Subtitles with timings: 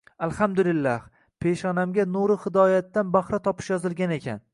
[0.27, 1.03] Alhamdulilloh,
[1.45, 4.43] peshanamga nuri hidoyatdan bahra topish yozilgan ekan